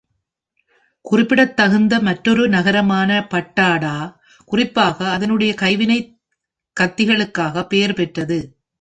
[1.05, 3.95] குறிப்பிடத்தகுந்த மற்றொரு நகரமான பட்டாடா,
[4.45, 5.99] குறிப்பாக அதனுடைய கைவினை
[6.77, 8.39] கத்திகளுக்காக பெயர்பெற்றது.